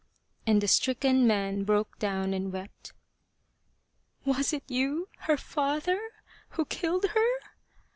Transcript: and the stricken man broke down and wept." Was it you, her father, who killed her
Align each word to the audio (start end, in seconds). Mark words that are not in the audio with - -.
and 0.47 0.61
the 0.61 0.67
stricken 0.67 1.27
man 1.27 1.63
broke 1.63 1.99
down 1.99 2.33
and 2.33 2.51
wept." 2.51 2.91
Was 4.25 4.51
it 4.51 4.63
you, 4.67 5.09
her 5.27 5.37
father, 5.37 6.01
who 6.49 6.65
killed 6.65 7.05
her 7.13 7.29